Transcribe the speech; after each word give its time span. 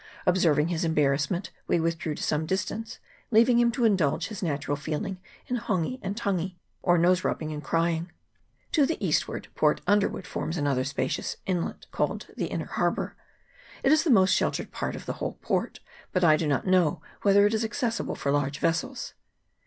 Observing 0.25 0.69
his 0.69 0.83
embarrassment, 0.83 1.51
we 1.67 1.79
withdrew 1.79 2.15
to 2.15 2.23
some 2.23 2.47
distance, 2.47 2.97
leaving 3.29 3.59
him 3.59 3.71
to 3.71 3.85
indulge 3.85 4.29
his 4.29 4.41
natural 4.41 4.75
feeling 4.75 5.21
in 5.45 5.57
hongi 5.57 5.99
and 6.01 6.17
tangi, 6.17 6.57
or 6.81 6.97
nose 6.97 7.23
rubbing 7.23 7.53
and 7.53 7.63
crying. 7.63 8.05
62 8.05 8.07
PORT 8.07 8.21
UNDERWOOD. 8.23 8.63
[PART 8.65 8.65
I. 8.65 8.73
To 8.73 8.85
the 8.87 9.07
eastward 9.07 9.47
Port 9.53 9.81
Underwood 9.85 10.25
forms 10.25 10.57
another 10.57 10.83
spacious 10.83 11.37
inlet, 11.45 11.85
called 11.91 12.29
the 12.35 12.47
Inner 12.47 12.65
Harbour; 12.65 13.15
it 13.83 13.91
is 13.91 14.03
the 14.03 14.09
most 14.09 14.31
sheltered 14.33 14.71
part 14.71 14.95
of 14.95 15.05
the 15.05 15.13
whole 15.21 15.33
port, 15.39 15.81
but 16.11 16.23
I 16.23 16.35
do 16.35 16.47
not 16.47 16.65
know 16.65 17.03
whether 17.21 17.45
it 17.45 17.53
is 17.53 17.63
accessible 17.63 18.15
for 18.15 18.31
large 18.31 18.57
vessels. 18.57 19.13